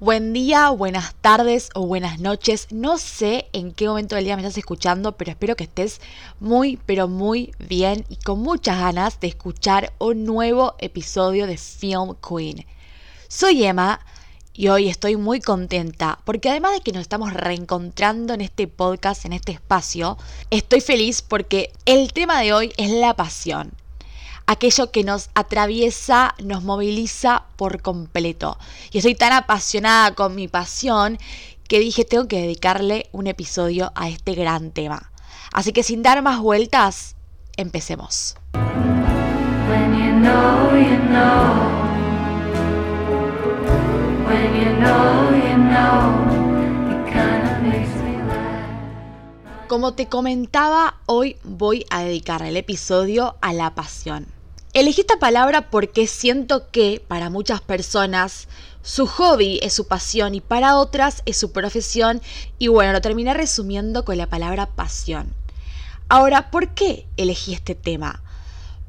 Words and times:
Buen 0.00 0.32
día, 0.32 0.70
buenas 0.70 1.14
tardes 1.16 1.68
o 1.74 1.86
buenas 1.86 2.20
noches. 2.20 2.68
No 2.70 2.96
sé 2.96 3.50
en 3.52 3.70
qué 3.70 3.86
momento 3.86 4.14
del 4.14 4.24
día 4.24 4.34
me 4.34 4.40
estás 4.40 4.56
escuchando, 4.56 5.12
pero 5.12 5.30
espero 5.30 5.56
que 5.56 5.64
estés 5.64 6.00
muy, 6.40 6.78
pero 6.86 7.06
muy 7.06 7.52
bien 7.58 8.06
y 8.08 8.16
con 8.16 8.40
muchas 8.40 8.78
ganas 8.78 9.20
de 9.20 9.28
escuchar 9.28 9.92
un 9.98 10.24
nuevo 10.24 10.74
episodio 10.78 11.46
de 11.46 11.58
Film 11.58 12.14
Queen. 12.26 12.64
Soy 13.28 13.62
Emma 13.62 14.00
y 14.54 14.68
hoy 14.68 14.88
estoy 14.88 15.16
muy 15.16 15.42
contenta 15.42 16.18
porque 16.24 16.48
además 16.48 16.72
de 16.72 16.80
que 16.80 16.92
nos 16.92 17.02
estamos 17.02 17.34
reencontrando 17.34 18.32
en 18.32 18.40
este 18.40 18.68
podcast, 18.68 19.26
en 19.26 19.34
este 19.34 19.52
espacio, 19.52 20.16
estoy 20.50 20.80
feliz 20.80 21.20
porque 21.20 21.74
el 21.84 22.14
tema 22.14 22.40
de 22.40 22.54
hoy 22.54 22.72
es 22.78 22.90
la 22.90 23.16
pasión 23.16 23.72
aquello 24.50 24.90
que 24.90 25.04
nos 25.04 25.30
atraviesa, 25.36 26.34
nos 26.42 26.64
moviliza 26.64 27.44
por 27.54 27.82
completo. 27.82 28.58
Y 28.90 28.98
estoy 28.98 29.14
tan 29.14 29.32
apasionada 29.32 30.16
con 30.16 30.34
mi 30.34 30.48
pasión 30.48 31.18
que 31.68 31.78
dije 31.78 32.04
tengo 32.04 32.26
que 32.26 32.40
dedicarle 32.40 33.08
un 33.12 33.28
episodio 33.28 33.92
a 33.94 34.08
este 34.08 34.34
gran 34.34 34.72
tema. 34.72 35.12
Así 35.52 35.72
que 35.72 35.84
sin 35.84 36.02
dar 36.02 36.20
más 36.22 36.40
vueltas, 36.40 37.14
empecemos. 37.56 38.34
Como 49.68 49.94
te 49.94 50.08
comentaba, 50.08 50.96
hoy 51.06 51.36
voy 51.44 51.86
a 51.90 52.02
dedicar 52.02 52.42
el 52.42 52.56
episodio 52.56 53.36
a 53.40 53.52
la 53.52 53.76
pasión. 53.76 54.39
Elegí 54.72 55.00
esta 55.00 55.18
palabra 55.18 55.68
porque 55.68 56.06
siento 56.06 56.70
que 56.70 57.02
para 57.08 57.28
muchas 57.28 57.60
personas 57.60 58.46
su 58.82 59.08
hobby 59.08 59.58
es 59.62 59.74
su 59.74 59.88
pasión 59.88 60.32
y 60.36 60.40
para 60.40 60.76
otras 60.76 61.22
es 61.26 61.36
su 61.36 61.50
profesión 61.50 62.22
y 62.56 62.68
bueno, 62.68 62.92
lo 62.92 63.00
terminé 63.00 63.34
resumiendo 63.34 64.04
con 64.04 64.16
la 64.16 64.28
palabra 64.28 64.66
pasión. 64.66 65.34
Ahora, 66.08 66.52
¿por 66.52 66.68
qué 66.68 67.08
elegí 67.16 67.52
este 67.52 67.74
tema? 67.74 68.22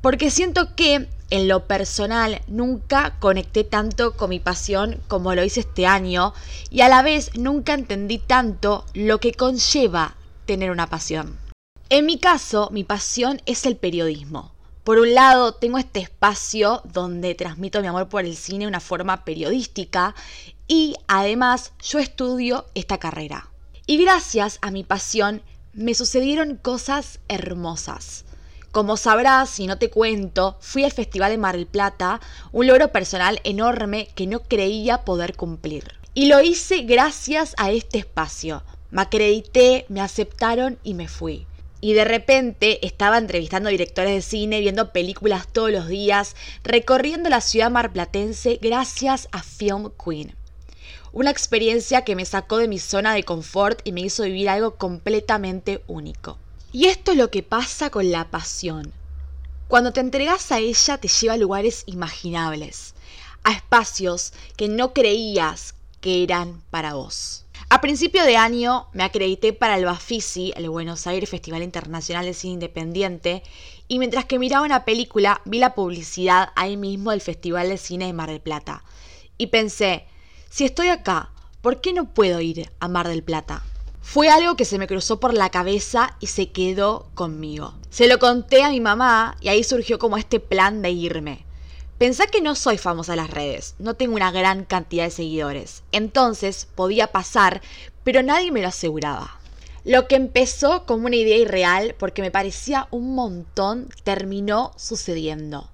Porque 0.02 0.30
siento 0.30 0.75
que 0.75 1.09
en 1.31 1.47
lo 1.47 1.66
personal 1.66 2.44
nunca 2.45 3.17
conecté 3.20 3.64
tanto 3.64 4.16
con 4.16 4.30
mi 4.30 4.39
pasión 4.39 5.00
como 5.08 5.33
lo 5.33 5.44
hice 5.44 5.61
este 5.61 5.88
año 5.88 6.36
y 6.70 6.81
a 6.81 6.89
la 6.89 7.02
vez 7.02 7.31
nunca 7.36 7.73
entendí 7.73 8.20
tanto 8.20 8.86
lo 8.94 9.20
que 9.20 9.33
conlleva 9.33 10.16
tener 10.45 10.70
una 10.70 10.92
pasión. 10.92 11.39
En 11.89 12.05
mi 12.05 12.20
caso, 12.20 12.70
mi 12.72 12.83
pasión 12.83 13.42
es 13.48 13.66
el 13.66 13.77
periodismo. 13.77 14.50
Por 14.83 14.97
un 14.97 15.13
lado, 15.13 15.53
tengo 15.53 15.77
este 15.77 15.99
espacio 15.99 16.81
donde 16.85 17.35
transmito 17.35 17.81
mi 17.81 17.87
amor 17.87 18.09
por 18.09 18.25
el 18.25 18.35
cine 18.35 18.65
de 18.65 18.69
una 18.69 18.79
forma 18.79 19.23
periodística 19.23 20.15
y 20.67 20.95
además 21.07 21.73
yo 21.83 21.99
estudio 21.99 22.65
esta 22.73 22.97
carrera. 22.97 23.52
Y 23.85 24.03
gracias 24.03 24.57
a 24.61 24.71
mi 24.71 24.83
pasión 24.83 25.43
me 25.73 25.93
sucedieron 25.93 26.55
cosas 26.55 27.19
hermosas. 27.27 28.25
Como 28.71 28.97
sabrás, 28.97 29.52
si 29.52 29.67
no 29.67 29.77
te 29.77 29.91
cuento, 29.91 30.57
fui 30.61 30.83
al 30.83 30.91
Festival 30.91 31.29
de 31.29 31.37
Mar 31.37 31.57
del 31.57 31.67
Plata, 31.67 32.19
un 32.52 32.65
logro 32.65 32.91
personal 32.91 33.39
enorme 33.43 34.07
que 34.15 34.25
no 34.25 34.39
creía 34.39 35.05
poder 35.05 35.35
cumplir. 35.35 35.93
Y 36.15 36.25
lo 36.25 36.41
hice 36.41 36.81
gracias 36.83 37.53
a 37.57 37.69
este 37.69 37.99
espacio. 37.99 38.63
Me 38.89 39.03
acredité, 39.03 39.85
me 39.89 40.02
aceptaron 40.02 40.79
y 40.83 40.95
me 40.95 41.07
fui. 41.07 41.45
Y 41.81 41.93
de 41.93 42.05
repente 42.05 42.85
estaba 42.85 43.17
entrevistando 43.17 43.69
directores 43.69 44.13
de 44.13 44.21
cine, 44.21 44.59
viendo 44.59 44.91
películas 44.91 45.47
todos 45.51 45.71
los 45.71 45.87
días, 45.87 46.35
recorriendo 46.63 47.29
la 47.29 47.41
ciudad 47.41 47.71
marplatense 47.71 48.59
gracias 48.61 49.27
a 49.31 49.41
Film 49.41 49.91
Queen. 50.03 50.35
Una 51.11 51.31
experiencia 51.31 52.03
que 52.03 52.15
me 52.15 52.25
sacó 52.25 52.57
de 52.57 52.67
mi 52.67 52.79
zona 52.79 53.13
de 53.13 53.23
confort 53.23 53.81
y 53.83 53.91
me 53.91 54.02
hizo 54.02 54.23
vivir 54.23 54.47
algo 54.47 54.75
completamente 54.75 55.83
único. 55.87 56.37
Y 56.71 56.85
esto 56.85 57.11
es 57.11 57.17
lo 57.17 57.29
que 57.31 57.43
pasa 57.43 57.89
con 57.89 58.11
la 58.11 58.29
pasión. 58.29 58.93
Cuando 59.67 59.91
te 59.91 60.02
entregas 60.02 60.52
a 60.52 60.59
ella 60.59 60.97
te 60.99 61.08
lleva 61.08 61.33
a 61.33 61.37
lugares 61.37 61.83
imaginables, 61.86 62.93
a 63.43 63.53
espacios 63.53 64.33
que 64.55 64.67
no 64.67 64.93
creías 64.93 65.73
que 65.99 66.23
eran 66.23 66.61
para 66.70 66.93
vos. 66.93 67.45
A 67.73 67.80
principio 67.80 68.26
de 68.26 68.36
año 68.36 68.89
me 68.92 69.05
acredité 69.05 69.54
para 69.54 69.77
el 69.77 69.86
Bafisi, 69.86 70.52
el 70.58 70.70
Buenos 70.70 71.08
Aires 71.08 71.30
Festival 71.30 71.64
Internacional 71.64 72.26
de 72.26 72.33
Cine 72.33 72.55
Independiente, 72.55 73.43
y 73.87 73.98
mientras 73.98 74.26
que 74.26 74.39
miraba 74.39 74.65
una 74.65 74.83
película 74.83 75.42
vi 75.45 75.59
la 75.59 75.73
publicidad 75.73 76.49
ahí 76.58 76.76
mismo 76.76 77.11
del 77.11 77.21
Festival 77.21 77.70
de 77.70 77.77
Cine 77.77 78.08
de 78.08 78.14
Mar 78.14 78.30
del 78.30 78.42
Plata. 78.42 78.83
Y 79.37 79.48
pensé, 79.48 80.05
si 80.49 80.65
estoy 80.65 80.89
acá, 80.89 81.32
¿por 81.61 81.80
qué 81.80 81.93
no 81.93 82.14
puedo 82.14 82.42
ir 82.42 82.70
a 82.82 82.89
Mar 82.89 83.08
del 83.08 83.23
Plata? 83.23 83.64
Fue 84.02 84.30
algo 84.30 84.58
que 84.58 84.65
se 84.65 84.77
me 84.77 84.88
cruzó 84.88 85.21
por 85.21 85.33
la 85.33 85.49
cabeza 85.49 86.17
y 86.20 86.27
se 86.27 86.52
quedó 86.52 87.09
conmigo. 87.14 87.76
Se 87.89 88.09
lo 88.09 88.20
conté 88.20 88.64
a 88.64 88.70
mi 88.70 88.82
mamá 88.82 89.38
y 89.39 89.48
ahí 89.48 89.64
surgió 89.64 89.98
como 89.98 90.17
este 90.17 90.42
plan 90.42 90.82
de 90.82 90.92
irme. 90.92 91.45
Pensá 92.02 92.26
que 92.26 92.42
no 92.42 92.56
soy 92.56 92.80
famosa 92.80 93.14
en 93.14 93.17
las 93.17 93.30
redes, 93.30 93.76
no 93.78 93.94
tengo 93.94 94.16
una 94.16 94.32
gran 94.32 94.66
cantidad 94.66 95.04
de 95.04 95.12
seguidores, 95.12 95.84
entonces 95.92 96.67
podía 96.73 97.12
pasar, 97.12 97.62
pero 98.04 98.23
nadie 98.23 98.52
me 98.52 98.64
lo 98.64 98.70
aseguraba. 98.70 99.39
Lo 99.86 100.08
que 100.08 100.16
empezó 100.16 100.88
como 100.88 101.06
una 101.06 101.16
idea 101.16 101.38
irreal 101.38 101.94
porque 102.00 102.23
me 102.23 102.32
parecía 102.32 102.88
un 102.89 103.14
montón 103.14 103.88
terminó 104.04 104.72
sucediendo. 104.78 105.70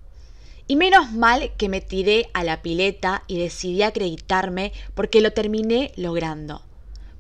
Y 0.68 0.76
menos 0.76 1.14
mal 1.14 1.54
que 1.56 1.70
me 1.70 1.80
tiré 1.80 2.30
a 2.34 2.44
la 2.44 2.62
pileta 2.62 3.24
y 3.28 3.40
decidí 3.40 3.84
acreditarme 3.84 4.74
porque 4.96 5.22
lo 5.22 5.32
terminé 5.32 5.94
logrando. 5.96 6.62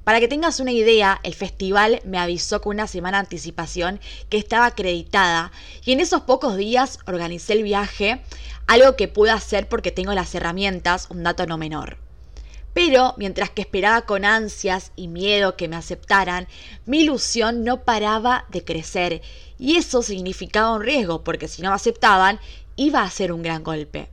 Para 0.07 0.21
que 0.21 0.29
tengas 0.29 0.61
una 0.61 0.71
idea, 0.71 1.19
el 1.23 1.35
festival 1.35 1.99
me 2.05 2.17
avisó 2.17 2.61
con 2.61 2.77
una 2.77 2.87
semana 2.87 3.17
de 3.17 3.23
anticipación 3.23 3.99
que 4.29 4.37
estaba 4.37 4.67
acreditada 4.67 5.51
y 5.83 5.91
en 5.91 5.99
esos 5.99 6.21
pocos 6.21 6.55
días 6.55 6.99
organicé 7.07 7.51
el 7.51 7.63
viaje, 7.63 8.21
algo 8.67 8.95
que 8.95 9.09
pude 9.09 9.31
hacer 9.31 9.67
porque 9.67 9.91
tengo 9.91 10.13
las 10.13 10.33
herramientas, 10.33 11.07
un 11.09 11.23
dato 11.23 11.45
no 11.45 11.57
menor. 11.57 11.97
Pero 12.73 13.15
mientras 13.17 13.49
que 13.49 13.63
esperaba 13.63 14.03
con 14.03 14.23
ansias 14.23 14.93
y 14.95 15.09
miedo 15.09 15.57
que 15.57 15.67
me 15.67 15.75
aceptaran, 15.75 16.47
mi 16.85 17.01
ilusión 17.01 17.65
no 17.65 17.83
paraba 17.83 18.45
de 18.47 18.63
crecer 18.63 19.21
y 19.59 19.75
eso 19.75 20.01
significaba 20.03 20.71
un 20.71 20.83
riesgo 20.83 21.25
porque 21.25 21.49
si 21.49 21.61
no 21.61 21.71
me 21.71 21.75
aceptaban 21.75 22.39
iba 22.77 23.01
a 23.01 23.11
ser 23.11 23.33
un 23.33 23.43
gran 23.43 23.61
golpe. 23.61 24.07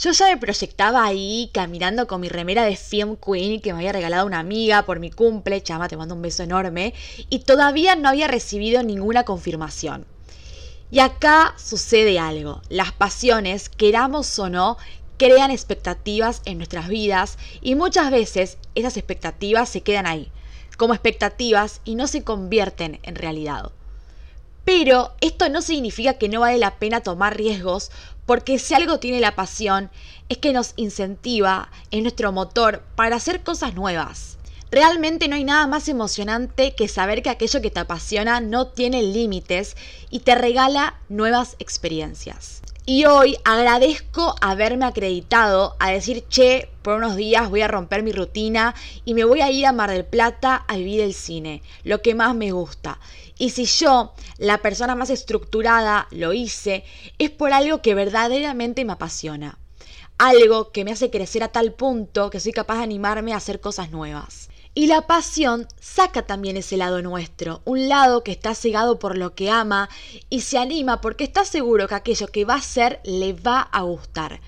Yo 0.00 0.12
ya 0.12 0.26
me 0.26 0.36
proyectaba 0.36 1.04
ahí 1.04 1.50
caminando 1.52 2.06
con 2.06 2.20
mi 2.20 2.28
remera 2.28 2.62
de 2.62 2.76
Film 2.76 3.16
Queen 3.16 3.60
que 3.60 3.72
me 3.72 3.80
había 3.80 3.90
regalado 3.90 4.26
una 4.26 4.38
amiga 4.38 4.84
por 4.84 5.00
mi 5.00 5.10
cumple, 5.10 5.60
chama, 5.60 5.88
te 5.88 5.96
mando 5.96 6.14
un 6.14 6.22
beso 6.22 6.44
enorme, 6.44 6.94
y 7.28 7.40
todavía 7.40 7.96
no 7.96 8.08
había 8.08 8.28
recibido 8.28 8.84
ninguna 8.84 9.24
confirmación. 9.24 10.06
Y 10.92 11.00
acá 11.00 11.52
sucede 11.58 12.20
algo, 12.20 12.62
las 12.68 12.92
pasiones, 12.92 13.68
queramos 13.68 14.38
o 14.38 14.48
no, 14.48 14.78
crean 15.16 15.50
expectativas 15.50 16.42
en 16.44 16.58
nuestras 16.58 16.86
vidas 16.86 17.36
y 17.60 17.74
muchas 17.74 18.12
veces 18.12 18.58
esas 18.76 18.96
expectativas 18.96 19.68
se 19.68 19.80
quedan 19.80 20.06
ahí, 20.06 20.30
como 20.76 20.94
expectativas 20.94 21.80
y 21.84 21.96
no 21.96 22.06
se 22.06 22.22
convierten 22.22 23.00
en 23.02 23.16
realidad. 23.16 23.72
Pero 24.64 25.14
esto 25.20 25.48
no 25.48 25.60
significa 25.60 26.14
que 26.14 26.28
no 26.28 26.40
vale 26.40 26.58
la 26.58 26.78
pena 26.78 27.00
tomar 27.00 27.36
riesgos 27.36 27.90
porque 28.28 28.58
si 28.58 28.74
algo 28.74 29.00
tiene 29.00 29.20
la 29.20 29.34
pasión 29.34 29.90
es 30.28 30.36
que 30.36 30.52
nos 30.52 30.74
incentiva, 30.76 31.70
es 31.90 32.02
nuestro 32.02 32.30
motor 32.30 32.82
para 32.94 33.16
hacer 33.16 33.42
cosas 33.42 33.74
nuevas. 33.74 34.36
Realmente 34.70 35.28
no 35.28 35.36
hay 35.36 35.44
nada 35.44 35.66
más 35.66 35.88
emocionante 35.88 36.74
que 36.74 36.88
saber 36.88 37.22
que 37.22 37.30
aquello 37.30 37.62
que 37.62 37.70
te 37.70 37.80
apasiona 37.80 38.40
no 38.40 38.66
tiene 38.66 39.02
límites 39.02 39.78
y 40.10 40.20
te 40.20 40.34
regala 40.34 40.98
nuevas 41.08 41.56
experiencias. 41.58 42.60
Y 42.90 43.04
hoy 43.04 43.36
agradezco 43.44 44.34
haberme 44.40 44.86
acreditado 44.86 45.76
a 45.78 45.90
decir, 45.90 46.24
che, 46.30 46.70
por 46.80 46.94
unos 46.94 47.16
días 47.16 47.50
voy 47.50 47.60
a 47.60 47.68
romper 47.68 48.02
mi 48.02 48.12
rutina 48.12 48.74
y 49.04 49.12
me 49.12 49.26
voy 49.26 49.42
a 49.42 49.50
ir 49.50 49.66
a 49.66 49.72
Mar 49.72 49.90
del 49.90 50.06
Plata 50.06 50.64
a 50.66 50.74
vivir 50.78 51.02
el 51.02 51.12
cine, 51.12 51.60
lo 51.84 52.00
que 52.00 52.14
más 52.14 52.34
me 52.34 52.50
gusta. 52.50 52.98
Y 53.36 53.50
si 53.50 53.66
yo, 53.66 54.14
la 54.38 54.62
persona 54.62 54.94
más 54.94 55.10
estructurada, 55.10 56.08
lo 56.12 56.32
hice, 56.32 56.82
es 57.18 57.28
por 57.28 57.52
algo 57.52 57.82
que 57.82 57.94
verdaderamente 57.94 58.86
me 58.86 58.94
apasiona. 58.94 59.58
Algo 60.16 60.72
que 60.72 60.86
me 60.86 60.92
hace 60.92 61.10
crecer 61.10 61.42
a 61.42 61.48
tal 61.48 61.74
punto 61.74 62.30
que 62.30 62.40
soy 62.40 62.52
capaz 62.52 62.78
de 62.78 62.84
animarme 62.84 63.34
a 63.34 63.36
hacer 63.36 63.60
cosas 63.60 63.90
nuevas. 63.90 64.48
Y 64.78 64.86
la 64.86 65.08
pasión 65.08 65.66
saca 65.80 66.22
también 66.22 66.56
ese 66.56 66.76
lado 66.76 67.02
nuestro, 67.02 67.62
un 67.64 67.88
lado 67.88 68.22
que 68.22 68.30
está 68.30 68.54
cegado 68.54 69.00
por 69.00 69.18
lo 69.18 69.34
que 69.34 69.50
ama 69.50 69.88
y 70.30 70.42
se 70.42 70.56
anima 70.56 71.00
porque 71.00 71.24
está 71.24 71.44
seguro 71.44 71.88
que 71.88 71.96
aquello 71.96 72.28
que 72.28 72.44
va 72.44 72.54
a 72.54 72.58
hacer 72.58 73.00
le 73.02 73.32
va 73.32 73.60
a 73.60 73.82
gustar. 73.82 74.40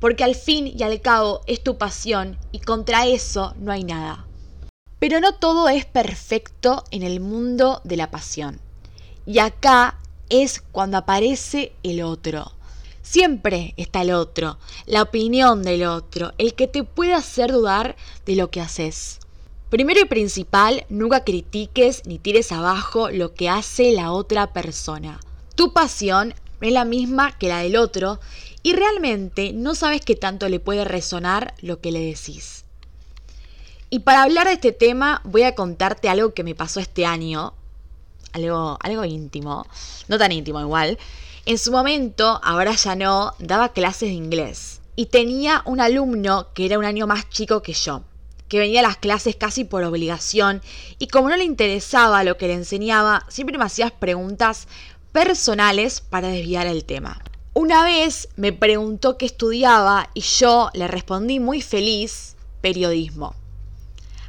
Porque 0.00 0.24
al 0.24 0.34
fin 0.34 0.66
y 0.66 0.82
al 0.82 1.00
cabo 1.00 1.42
es 1.46 1.62
tu 1.62 1.78
pasión 1.78 2.36
y 2.50 2.58
contra 2.58 3.06
eso 3.06 3.54
no 3.60 3.70
hay 3.70 3.84
nada. 3.84 4.26
Pero 4.98 5.20
no 5.20 5.36
todo 5.36 5.68
es 5.68 5.84
perfecto 5.84 6.82
en 6.90 7.04
el 7.04 7.20
mundo 7.20 7.80
de 7.84 7.96
la 7.96 8.10
pasión. 8.10 8.58
Y 9.24 9.38
acá 9.38 10.00
es 10.28 10.64
cuando 10.72 10.96
aparece 10.96 11.74
el 11.84 12.02
otro. 12.02 12.50
Siempre 13.02 13.72
está 13.76 14.02
el 14.02 14.10
otro, 14.10 14.58
la 14.86 15.02
opinión 15.02 15.62
del 15.62 15.84
otro, 15.84 16.32
el 16.38 16.54
que 16.54 16.66
te 16.66 16.82
puede 16.82 17.14
hacer 17.14 17.52
dudar 17.52 17.94
de 18.24 18.34
lo 18.34 18.50
que 18.50 18.60
haces. 18.60 19.20
Primero 19.68 20.00
y 20.00 20.04
principal, 20.04 20.86
nunca 20.88 21.24
critiques 21.24 22.02
ni 22.06 22.20
tires 22.20 22.52
abajo 22.52 23.10
lo 23.10 23.34
que 23.34 23.48
hace 23.48 23.90
la 23.90 24.12
otra 24.12 24.52
persona. 24.52 25.18
Tu 25.56 25.72
pasión 25.72 26.34
es 26.60 26.72
la 26.72 26.84
misma 26.84 27.36
que 27.36 27.48
la 27.48 27.58
del 27.58 27.76
otro 27.76 28.20
y 28.62 28.74
realmente 28.74 29.52
no 29.52 29.74
sabes 29.74 30.02
qué 30.02 30.14
tanto 30.14 30.48
le 30.48 30.60
puede 30.60 30.84
resonar 30.84 31.54
lo 31.62 31.80
que 31.80 31.90
le 31.90 31.98
decís. 31.98 32.64
Y 33.90 34.00
para 34.00 34.22
hablar 34.22 34.46
de 34.46 34.52
este 34.52 34.70
tema 34.70 35.20
voy 35.24 35.42
a 35.42 35.56
contarte 35.56 36.08
algo 36.08 36.32
que 36.32 36.44
me 36.44 36.54
pasó 36.54 36.78
este 36.78 37.04
año, 37.04 37.52
algo, 38.32 38.78
algo 38.80 39.04
íntimo, 39.04 39.66
no 40.06 40.16
tan 40.16 40.30
íntimo 40.30 40.60
igual. 40.60 40.96
En 41.44 41.58
su 41.58 41.72
momento, 41.72 42.40
ahora 42.44 42.72
ya 42.76 42.94
no, 42.94 43.34
daba 43.40 43.70
clases 43.70 44.10
de 44.10 44.14
inglés 44.14 44.80
y 44.94 45.06
tenía 45.06 45.62
un 45.64 45.80
alumno 45.80 46.48
que 46.54 46.66
era 46.66 46.78
un 46.78 46.84
año 46.84 47.08
más 47.08 47.28
chico 47.30 47.62
que 47.62 47.72
yo, 47.72 48.02
que 48.48 48.58
venía 48.58 48.80
a 48.80 48.84
las 48.84 48.96
clases 48.96 49.36
casi 49.36 49.64
por 49.64 49.84
obligación 49.84 50.62
y 50.98 51.08
como 51.08 51.28
no 51.28 51.36
le 51.36 51.44
interesaba 51.44 52.24
lo 52.24 52.36
que 52.36 52.48
le 52.48 52.54
enseñaba, 52.54 53.24
siempre 53.28 53.58
me 53.58 53.64
hacías 53.64 53.92
preguntas 53.92 54.68
personales 55.12 56.00
para 56.00 56.28
desviar 56.28 56.66
el 56.66 56.84
tema. 56.84 57.22
Una 57.54 57.84
vez 57.84 58.28
me 58.36 58.52
preguntó 58.52 59.16
qué 59.16 59.26
estudiaba 59.26 60.10
y 60.12 60.20
yo 60.20 60.70
le 60.74 60.88
respondí 60.88 61.40
muy 61.40 61.62
feliz 61.62 62.36
periodismo. 62.60 63.34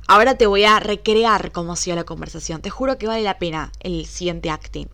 Ahora 0.08 0.38
te 0.38 0.48
voy 0.48 0.64
a 0.64 0.80
recrear 0.80 1.52
cómo 1.52 1.74
ha 1.74 1.76
sido 1.76 1.98
la 1.98 2.06
conversación. 2.06 2.62
Te 2.62 2.70
juro 2.70 2.98
que 2.98 3.08
vale 3.08 3.24
la 3.24 3.38
pena 3.38 3.74
el 3.82 4.06
siguiente 4.06 4.50
acting. 4.50 4.88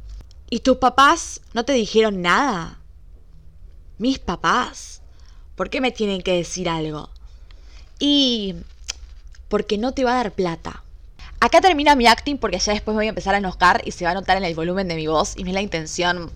¿Y 0.49 0.61
tus 0.61 0.77
papás 0.77 1.41
no 1.53 1.65
te 1.65 1.73
dijeron 1.73 2.23
nada? 2.23 2.79
¿Mis 3.99 4.17
papás? 4.17 5.03
¿Por 5.55 5.69
qué 5.69 5.81
me 5.81 5.91
tienen 5.91 6.21
que 6.21 6.33
decir 6.33 6.67
algo? 6.67 7.11
Y... 7.99 8.55
porque 9.49 9.77
no 9.77 9.93
te 9.93 10.03
va 10.03 10.13
a 10.13 10.23
dar 10.23 10.31
plata. 10.31 10.83
Acá 11.39 11.59
termina 11.59 11.95
mi 11.95 12.07
acting 12.07 12.37
porque 12.37 12.59
ya 12.59 12.73
después 12.73 12.95
voy 12.95 13.07
a 13.07 13.09
empezar 13.09 13.35
a 13.35 13.39
enojar 13.39 13.81
y 13.85 13.91
se 13.91 14.05
va 14.05 14.11
a 14.11 14.13
notar 14.13 14.37
en 14.37 14.45
el 14.45 14.55
volumen 14.55 14.87
de 14.87 14.95
mi 14.95 15.07
voz 15.07 15.33
y 15.35 15.43
me 15.43 15.49
es 15.49 15.53
la 15.53 15.61
intención 15.61 16.31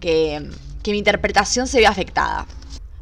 que, 0.00 0.50
que 0.82 0.92
mi 0.92 0.98
interpretación 0.98 1.66
se 1.66 1.78
vea 1.78 1.90
afectada. 1.90 2.46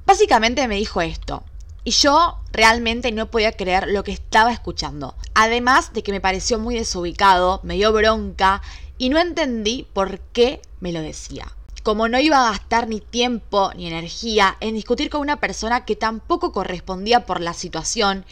Básicamente 0.06 0.66
me 0.68 0.76
dijo 0.76 1.00
esto. 1.00 1.44
Y 1.84 1.90
yo 1.90 2.38
realmente 2.50 3.12
no 3.12 3.30
podía 3.30 3.52
creer 3.52 3.88
lo 3.88 4.04
que 4.04 4.12
estaba 4.12 4.52
escuchando. 4.52 5.14
Además 5.34 5.92
de 5.92 6.02
que 6.02 6.12
me 6.12 6.20
pareció 6.20 6.58
muy 6.58 6.74
desubicado, 6.74 7.60
me 7.62 7.74
dio 7.74 7.92
bronca 7.92 8.62
y 8.96 9.10
no 9.10 9.18
entendí 9.18 9.86
por 9.92 10.18
qué 10.32 10.62
me 10.80 10.92
lo 10.92 11.02
decía. 11.02 11.46
Como 11.82 12.08
no 12.08 12.18
iba 12.18 12.40
a 12.40 12.50
gastar 12.50 12.88
ni 12.88 13.00
tiempo 13.00 13.70
ni 13.76 13.86
energía 13.86 14.56
en 14.60 14.74
discutir 14.74 15.10
con 15.10 15.20
una 15.20 15.40
persona 15.40 15.84
que 15.84 15.94
tampoco 15.94 16.52
correspondía 16.52 17.26
por 17.26 17.42
la 17.42 17.52
situación, 17.52 18.24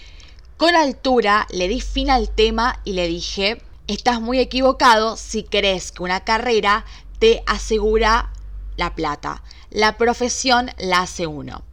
con 0.62 0.76
altura 0.76 1.48
le 1.50 1.66
di 1.66 1.80
fin 1.80 2.08
al 2.08 2.30
tema 2.30 2.78
y 2.84 2.92
le 2.92 3.08
dije, 3.08 3.60
estás 3.88 4.20
muy 4.20 4.38
equivocado 4.38 5.16
si 5.16 5.42
crees 5.42 5.90
que 5.90 6.04
una 6.04 6.20
carrera 6.20 6.84
te 7.18 7.42
asegura 7.48 8.32
la 8.76 8.94
plata. 8.94 9.42
La 9.70 9.98
profesión 9.98 10.70
la 10.78 11.00
hace 11.00 11.26
uno. 11.26 11.64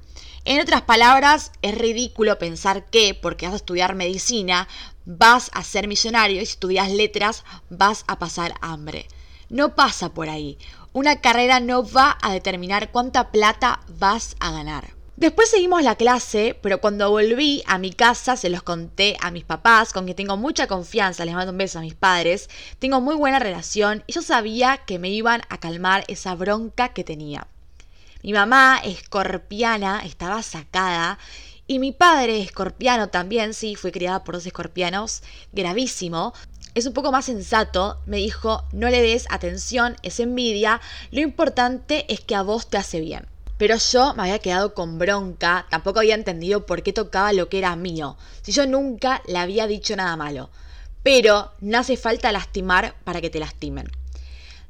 En 0.44 0.60
otras 0.60 0.82
palabras, 0.82 1.52
es 1.62 1.78
ridículo 1.78 2.40
pensar 2.40 2.84
que 2.84 3.14
porque 3.14 3.46
vas 3.46 3.54
a 3.54 3.58
estudiar 3.58 3.94
medicina 3.94 4.68
vas 5.06 5.52
a 5.54 5.64
ser 5.64 5.88
millonario 5.88 6.42
y 6.42 6.48
si 6.48 6.54
estudias 6.54 6.90
letras 6.90 7.44
vas 7.70 8.06
a 8.08 8.18
pasar 8.18 8.56
hambre. 8.60 9.08
No 9.50 9.76
pasa 9.76 10.16
por 10.16 10.30
ahí. 10.30 10.58
Una 10.94 11.22
carrera 11.22 11.60
no 11.60 11.88
va 11.88 12.18
a 12.24 12.34
determinar 12.34 12.92
cuánta 12.92 13.30
plata 13.30 13.82
vas 13.88 14.36
a 14.40 14.50
ganar. 14.50 14.99
Después 15.20 15.50
seguimos 15.50 15.84
la 15.84 15.96
clase, 15.96 16.58
pero 16.62 16.80
cuando 16.80 17.12
volví 17.12 17.62
a 17.68 17.78
mi 17.78 17.92
casa 17.92 18.38
se 18.38 18.50
los 18.50 18.64
conté 18.64 19.18
a 19.20 19.32
mis 19.32 19.44
papás, 19.44 19.92
con 19.92 20.06
quien 20.06 20.16
tengo 20.16 20.38
mucha 20.38 20.66
confianza, 20.66 21.26
les 21.26 21.36
mando 21.36 21.52
un 21.52 21.58
beso 21.58 21.78
a 21.78 21.82
mis 21.82 21.94
padres, 21.94 22.50
tengo 22.80 23.02
muy 23.02 23.16
buena 23.16 23.38
relación 23.38 24.02
y 24.08 24.14
yo 24.14 24.22
sabía 24.22 24.78
que 24.78 24.98
me 24.98 25.10
iban 25.10 25.42
a 25.50 25.58
calmar 25.58 26.06
esa 26.08 26.36
bronca 26.36 26.94
que 26.94 27.04
tenía. 27.04 27.48
Mi 28.24 28.32
mamá, 28.32 28.80
escorpiana, 28.82 30.04
estaba 30.06 30.42
sacada 30.42 31.20
y 31.68 31.80
mi 31.80 31.92
padre, 31.92 32.40
escorpiano 32.42 33.10
también, 33.10 33.54
sí, 33.54 33.76
fui 33.76 33.92
criada 33.92 34.24
por 34.24 34.36
dos 34.36 34.46
escorpianos, 34.46 35.22
gravísimo, 35.52 36.34
es 36.76 36.86
un 36.86 36.94
poco 36.94 37.12
más 37.12 37.26
sensato, 37.26 38.00
me 38.06 38.18
dijo, 38.18 38.64
no 38.72 38.88
le 38.88 39.02
des 39.02 39.26
atención, 39.30 39.98
es 40.02 40.22
envidia, 40.22 40.80
lo 41.12 41.20
importante 41.20 42.06
es 42.08 42.22
que 42.22 42.36
a 42.36 42.42
vos 42.42 42.70
te 42.70 42.78
hace 42.78 43.02
bien. 43.02 43.28
Pero 43.60 43.76
yo 43.76 44.14
me 44.14 44.24
había 44.24 44.40
quedado 44.40 44.74
con 44.74 44.98
bronca, 44.98 45.68
tampoco 45.70 46.00
había 46.00 46.16
entendido 46.16 46.66
por 46.66 46.82
qué 46.82 46.94
tocaba 46.94 47.34
lo 47.34 47.50
que 47.50 47.58
era 47.58 47.76
mío, 47.76 48.16
si 48.42 48.54
yo 48.54 48.66
nunca 48.66 49.22
le 49.28 49.38
había 49.38 49.68
dicho 49.68 49.98
nada 49.98 50.16
malo. 50.16 50.50
Pero 51.04 51.52
no 51.60 51.78
hace 51.78 51.98
falta 51.98 52.32
lastimar 52.32 52.96
para 53.04 53.20
que 53.20 53.30
te 53.30 53.42
lastimen. 53.42 53.92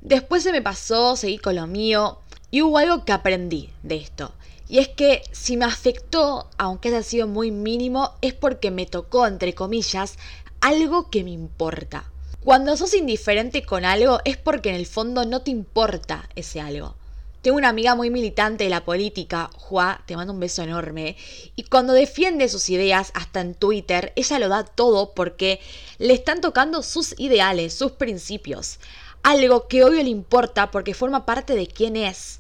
Después 0.02 0.42
se 0.42 0.52
me 0.52 0.64
pasó, 0.64 1.16
seguí 1.16 1.38
con 1.38 1.56
lo 1.56 1.68
mío, 1.68 2.18
y 2.50 2.64
hubo 2.64 2.80
algo 2.80 3.06
que 3.06 3.12
aprendí 3.12 3.70
de 3.84 3.98
esto. 3.98 4.34
Y 4.68 4.80
es 4.80 4.88
que 4.88 5.22
si 5.32 5.56
me 5.56 5.66
afectó, 5.66 6.50
aunque 6.58 6.88
haya 6.88 7.04
sido 7.04 7.28
muy 7.28 7.52
mínimo, 7.52 8.16
es 8.22 8.34
porque 8.34 8.72
me 8.72 8.88
tocó, 8.88 9.28
entre 9.28 9.54
comillas, 9.54 10.18
algo 10.62 11.12
que 11.12 11.24
me 11.24 11.30
importa. 11.30 12.06
Cuando 12.44 12.76
sos 12.76 12.96
indiferente 12.96 13.64
con 13.64 13.86
algo 13.86 14.20
es 14.26 14.38
porque 14.38 14.70
en 14.70 14.76
el 14.78 14.88
fondo 14.88 15.26
no 15.26 15.42
te 15.42 15.52
importa 15.52 16.28
ese 16.36 16.60
algo. 16.60 16.96
Tengo 17.42 17.56
una 17.58 17.70
amiga 17.70 17.96
muy 17.96 18.10
militante 18.10 18.66
de 18.66 18.70
la 18.70 18.84
política, 18.84 19.50
Juá, 19.56 20.04
te 20.06 20.18
mando 20.18 20.34
un 20.34 20.42
beso 20.42 20.62
enorme, 20.62 21.16
y 21.56 21.64
cuando 21.64 21.94
defiende 21.94 22.50
sus 22.50 22.70
ideas, 22.70 23.12
hasta 23.14 23.40
en 23.40 23.56
Twitter, 23.56 24.12
ella 24.18 24.40
lo 24.40 24.50
da 24.50 24.66
todo 24.66 25.14
porque 25.14 25.62
le 26.00 26.14
están 26.14 26.42
tocando 26.42 26.84
sus 26.84 27.18
ideales, 27.18 27.74
sus 27.74 27.94
principios. 27.94 28.80
Algo 29.24 29.70
que 29.70 29.86
obvio 29.86 30.04
le 30.04 30.10
importa 30.10 30.70
porque 30.70 30.94
forma 30.94 31.26
parte 31.26 31.56
de 31.56 31.68
quién 31.68 31.96
es. 31.96 32.40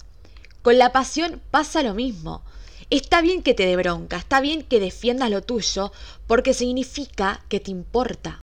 Con 0.61 0.77
la 0.77 0.91
pasión 0.91 1.41
pasa 1.49 1.81
lo 1.81 1.93
mismo. 1.93 2.41
Está 2.89 3.21
bien 3.21 3.41
que 3.41 3.53
te 3.53 3.65
dé 3.65 3.77
bronca, 3.77 4.17
está 4.17 4.41
bien 4.41 4.63
que 4.63 4.81
defiendas 4.81 5.29
lo 5.29 5.41
tuyo, 5.41 5.93
porque 6.27 6.53
significa 6.53 7.41
que 7.47 7.61
te 7.61 7.71
importa. 7.71 8.41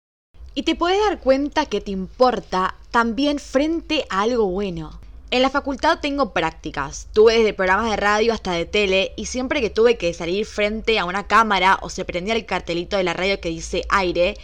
Y 0.54 0.62
te 0.62 0.76
puedes 0.76 1.00
dar 1.00 1.18
cuenta 1.18 1.66
que 1.66 1.80
te 1.80 1.90
importa 1.90 2.76
también 2.92 3.40
frente 3.40 4.06
a 4.08 4.20
algo 4.20 4.46
bueno. 4.46 5.00
En 5.34 5.42
la 5.42 5.50
facultad 5.50 5.98
tengo 5.98 6.32
prácticas. 6.32 7.08
Tuve 7.12 7.38
desde 7.38 7.54
programas 7.54 7.90
de 7.90 7.96
radio 7.96 8.32
hasta 8.32 8.52
de 8.52 8.66
tele 8.66 9.14
y 9.16 9.26
siempre 9.26 9.60
que 9.60 9.68
tuve 9.68 9.98
que 9.98 10.14
salir 10.14 10.46
frente 10.46 10.96
a 10.96 11.04
una 11.04 11.26
cámara 11.26 11.80
o 11.82 11.90
se 11.90 12.04
prendía 12.04 12.36
el 12.36 12.46
cartelito 12.46 12.96
de 12.96 13.02
la 13.02 13.14
radio 13.14 13.40
que 13.40 13.48
dice 13.48 13.84
aire, 13.88 14.36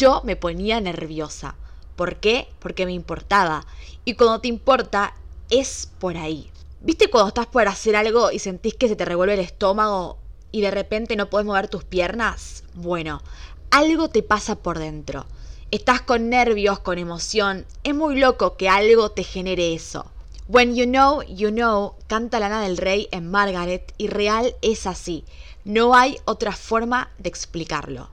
yo 0.00 0.20
me 0.24 0.34
ponía 0.34 0.80
nerviosa. 0.80 1.54
¿Por 1.94 2.16
qué? 2.16 2.48
Porque 2.58 2.86
me 2.86 2.92
importaba. 2.92 3.64
Y 4.04 4.14
cuando 4.14 4.40
te 4.40 4.48
importa, 4.48 5.14
es 5.48 5.88
por 6.00 6.16
ahí. 6.16 6.50
¿Viste 6.80 7.08
cuando 7.08 7.28
estás 7.28 7.46
por 7.46 7.68
hacer 7.68 7.94
algo 7.94 8.32
y 8.32 8.40
sentís 8.40 8.74
que 8.74 8.88
se 8.88 8.96
te 8.96 9.04
revuelve 9.04 9.34
el 9.34 9.40
estómago 9.40 10.18
y 10.50 10.62
de 10.62 10.72
repente 10.72 11.14
no 11.14 11.30
puedes 11.30 11.46
mover 11.46 11.68
tus 11.68 11.84
piernas? 11.84 12.64
Bueno, 12.74 13.22
algo 13.70 14.08
te 14.08 14.24
pasa 14.24 14.56
por 14.56 14.80
dentro. 14.80 15.24
Estás 15.70 16.00
con 16.00 16.30
nervios, 16.30 16.80
con 16.80 16.98
emoción. 16.98 17.64
Es 17.84 17.94
muy 17.94 18.18
loco 18.18 18.56
que 18.56 18.68
algo 18.68 19.12
te 19.12 19.22
genere 19.22 19.72
eso. 19.72 20.11
When 20.48 20.74
You 20.74 20.86
Know, 20.86 21.22
You 21.22 21.50
Know 21.50 21.94
canta 22.08 22.40
Lana 22.40 22.62
del 22.62 22.76
Rey 22.76 23.08
en 23.12 23.30
Margaret 23.30 23.94
y 23.96 24.08
real 24.08 24.56
es 24.60 24.86
así. 24.86 25.24
No 25.64 25.94
hay 25.94 26.18
otra 26.24 26.50
forma 26.50 27.10
de 27.18 27.28
explicarlo. 27.28 28.10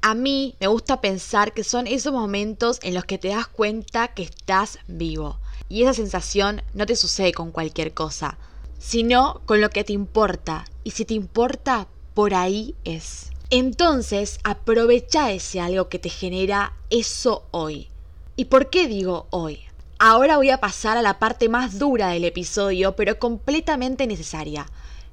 A 0.00 0.14
mí 0.14 0.54
me 0.60 0.68
gusta 0.68 1.00
pensar 1.00 1.52
que 1.52 1.64
son 1.64 1.88
esos 1.88 2.12
momentos 2.12 2.78
en 2.82 2.94
los 2.94 3.04
que 3.04 3.18
te 3.18 3.28
das 3.28 3.48
cuenta 3.48 4.08
que 4.08 4.22
estás 4.22 4.78
vivo. 4.86 5.38
Y 5.68 5.82
esa 5.82 5.94
sensación 5.94 6.62
no 6.72 6.86
te 6.86 6.94
sucede 6.94 7.32
con 7.32 7.50
cualquier 7.50 7.92
cosa, 7.92 8.38
sino 8.78 9.40
con 9.46 9.60
lo 9.60 9.70
que 9.70 9.82
te 9.82 9.92
importa. 9.92 10.66
Y 10.84 10.92
si 10.92 11.04
te 11.04 11.14
importa, 11.14 11.88
por 12.14 12.34
ahí 12.34 12.76
es. 12.84 13.32
Entonces, 13.50 14.38
aprovecha 14.44 15.32
ese 15.32 15.60
algo 15.60 15.88
que 15.88 15.98
te 15.98 16.10
genera 16.10 16.74
eso 16.90 17.42
hoy. 17.50 17.88
¿Y 18.36 18.44
por 18.44 18.70
qué 18.70 18.86
digo 18.86 19.26
hoy? 19.30 19.65
Ahora 19.98 20.36
voy 20.36 20.50
a 20.50 20.60
pasar 20.60 20.98
a 20.98 21.02
la 21.02 21.18
parte 21.18 21.48
más 21.48 21.78
dura 21.78 22.08
del 22.08 22.26
episodio, 22.26 22.94
pero 22.96 23.18
completamente 23.18 24.06
necesaria. 24.06 24.66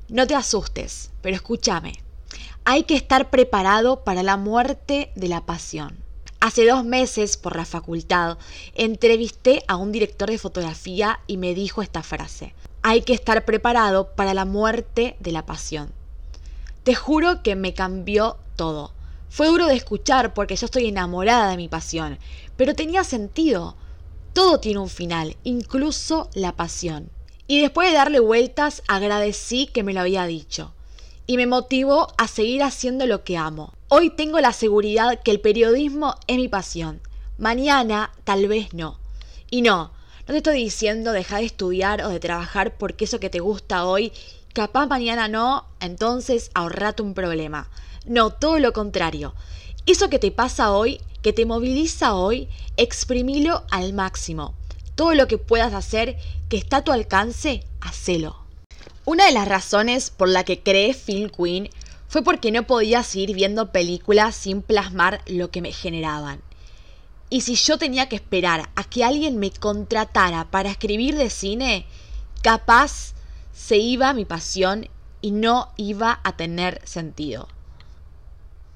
No 0.10 0.28
te 0.28 0.36
asustes, 0.36 1.10
pero 1.22 1.38
escúchame. 1.38 1.94
Hay 2.66 2.84
que 2.84 2.96
estar 2.96 3.30
preparado 3.30 4.04
para 4.04 4.24
la 4.24 4.36
muerte 4.36 5.13
de 5.16 5.30
la 5.30 5.46
pasión. 5.46 5.98
Hace 6.42 6.68
dos 6.68 6.84
meses, 6.84 7.38
por 7.38 7.56
la 7.56 7.63
facultad, 7.63 8.38
entrevisté 8.75 9.63
a 9.70 9.78
un 9.78 9.94
director 9.94 10.30
de 10.30 10.38
fotografía 10.38 11.22
y 11.28 11.38
me 11.38 11.54
dijo 11.54 11.82
esta 11.82 12.04
frase. 12.04 12.54
Hay 12.82 13.04
que 13.04 13.13
estar 13.13 13.46
preparado 13.46 14.10
para 14.10 14.34
la 14.34 14.44
muerte 14.44 15.16
de 15.22 15.32
la 15.32 15.46
pasión. 15.46 15.94
Te 16.84 16.94
juro 16.94 17.42
que 17.42 17.56
me 17.56 17.74
cambió 17.74 18.36
todo. 18.58 18.92
Fue 19.30 19.48
duro 19.48 19.68
de 19.68 19.75
escuchar 19.75 20.34
porque 20.34 20.58
yo 20.58 20.66
estoy 20.66 20.88
enamorada 20.88 21.50
de 21.52 21.56
mi 21.56 21.70
pasión, 21.70 22.20
pero 22.58 22.75
tenía 22.75 23.06
sentido. 23.06 23.78
Todo 24.34 24.60
tiene 24.60 24.80
un 24.80 24.90
final, 24.90 25.38
incluso 25.44 26.28
la 26.34 26.56
pasión. 26.56 27.10
Y 27.46 27.62
después 27.62 27.90
de 27.90 27.96
darle 27.96 28.20
vueltas, 28.20 28.82
agradecí 28.88 29.68
que 29.68 29.84
me 29.84 29.94
lo 29.94 30.00
había 30.00 30.25
dicho. 30.25 30.74
Y 31.28 31.38
me 31.38 31.46
motivó 31.46 32.08
a 32.18 32.28
seguir 32.28 32.63
haciendo 32.63 33.06
lo 33.06 33.24
que 33.24 33.38
amo. 33.38 33.74
Hoy 33.90 34.10
tengo 34.10 34.40
la 34.40 34.52
seguridad 34.52 35.22
que 35.22 35.30
el 35.30 35.40
periodismo 35.40 36.16
es 36.25 36.38
mi 36.38 36.48
pasión. 36.48 37.00
Mañana 37.38 38.12
tal 38.24 38.48
vez 38.48 38.74
no. 38.74 38.98
Y 39.52 39.62
no, 39.62 39.92
no 40.28 40.32
te 40.34 40.38
estoy 40.38 40.56
diciendo 40.56 41.12
dejar 41.12 41.42
de 41.42 41.46
estudiar 41.46 42.02
o 42.02 42.10
de 42.10 42.20
trabajar 42.20 42.75
porque 42.75 43.06
eso 43.06 43.20
que 43.20 43.30
te 43.30 43.40
gusta 43.40 43.86
hoy, 43.86 44.12
capaz 44.54 44.88
mañana 44.88 45.28
no, 45.28 45.68
entonces 45.80 46.50
ahorrate 46.56 47.04
un 47.04 47.13
problema. 47.13 47.70
No, 48.08 48.32
todo 48.32 48.58
lo 48.58 48.74
contrario. 48.74 49.36
Eso 49.86 50.10
que 50.10 50.18
te 50.18 50.32
pasa 50.32 50.72
hoy, 50.72 51.02
que 51.22 51.34
te 51.34 51.46
moviliza 51.46 52.16
hoy, 52.16 52.48
exprimilo 52.78 53.63
al 53.70 53.92
máximo. 53.92 54.54
Todo 54.96 55.13
lo 55.13 55.28
que 55.28 55.38
puedas 55.38 55.74
hacer 55.74 56.18
que 56.48 56.56
está 56.56 56.78
a 56.78 56.84
tu 56.86 56.94
alcance, 56.94 57.66
hacelo. 57.82 58.38
Una 59.04 59.25
de 59.25 59.34
las 59.34 59.46
razones 59.46 60.10
por 60.10 60.30
la 60.30 60.46
que 60.46 60.62
creé 60.62 60.94
Film 60.94 61.30
Queen 61.30 61.70
fue 62.08 62.24
porque 62.24 62.52
no 62.52 62.63
podía 62.63 63.04
seguir 63.04 63.36
viendo 63.36 63.74
películas 63.74 64.36
sin 64.36 64.62
plasmar 64.62 65.22
lo 65.25 65.52
que 65.52 65.62
me 65.62 65.74
generaban. 65.74 66.42
Y 67.30 67.42
si 67.42 67.56
yo 67.56 67.78
tenía 67.78 68.08
que 68.08 68.16
esperar 68.16 68.70
a 68.75 68.86
que 68.86 69.04
alguien 69.04 69.38
me 69.38 69.52
contratara 69.52 70.50
para 70.50 70.70
escribir 70.70 71.18
de 71.18 71.30
cine, 71.30 71.86
capaz 72.42 73.16
se 73.52 73.78
iba 73.78 74.13
mi 74.13 74.24
pasión 74.24 74.88
y 75.20 75.32
no 75.32 75.74
iba 75.75 76.22
a 76.24 76.38
tener 76.38 76.80
sentido. 76.86 77.50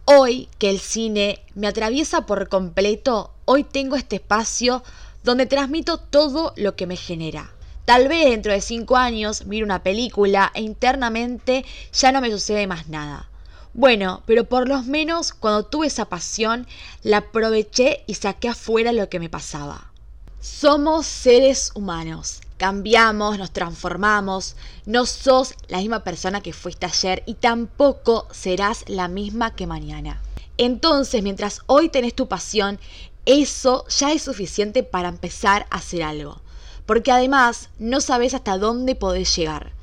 Hoy 0.10 0.48
que 0.58 0.70
el 0.70 0.80
cine 0.80 1.44
me 1.54 1.68
atraviesa 1.68 2.26
por 2.26 2.48
completo, 2.48 3.34
hoy 3.44 3.66
tengo 3.66 3.98
este 3.98 4.16
espacio 4.16 4.82
donde 5.26 5.48
transmito 5.48 5.98
todo 5.98 6.54
lo 6.56 6.78
que 6.78 6.88
me 6.88 6.96
genera. 6.96 7.52
Tal 7.84 8.08
vez 8.08 8.24
dentro 8.24 8.54
de 8.54 8.62
cinco 8.62 8.96
años 8.96 9.46
mire 9.48 9.66
una 9.66 9.84
película 9.84 10.50
e 10.56 10.62
internamente 10.62 11.66
ya 11.92 12.14
no 12.14 12.22
me 12.22 12.32
sucede 12.32 12.68
más 12.68 12.88
nada. 12.88 13.28
Bueno, 13.74 14.24
pero 14.26 14.46
por 14.46 14.70
lo 14.70 14.82
menos 14.82 15.34
cuando 15.34 15.66
tuve 15.66 15.88
esa 15.88 16.06
pasión, 16.06 16.68
la 17.04 17.18
aproveché 17.18 18.06
y 18.08 18.14
saqué 18.14 18.48
afuera 18.48 18.94
lo 18.94 19.10
que 19.10 19.20
me 19.20 19.28
pasaba. 19.28 19.92
Somos 20.40 21.06
seres 21.06 21.72
humanos. 21.76 22.40
Cambiamos, 22.58 23.38
nos 23.38 23.52
transformamos. 23.52 24.56
No 24.86 25.06
sos 25.06 25.54
la 25.68 25.78
misma 25.78 26.04
persona 26.04 26.42
que 26.42 26.54
fuiste 26.54 26.88
ayer 26.88 27.22
y 27.28 27.36
tampoco 27.36 28.28
serás 28.32 28.84
la 28.88 29.08
misma 29.08 29.54
que 29.54 29.68
mañana. 29.68 30.20
Entonces, 30.58 31.22
mientras 31.22 31.62
hoy 31.68 31.90
tenés 31.90 32.16
tu 32.16 32.28
pasión, 32.28 32.80
eso 33.28 33.86
ya 33.90 34.12
es 34.12 34.24
suficiente 34.24 34.82
para 34.82 35.10
empezar 35.10 35.68
a 35.70 35.76
hacer 35.76 36.02
algo. 36.02 36.42
Porque 36.88 37.12
además 37.12 37.70
no 37.78 38.02
sabes 38.02 38.34
hasta 38.34 38.58
dónde 38.58 38.96
podés 38.96 39.36
llegar. 39.36 39.74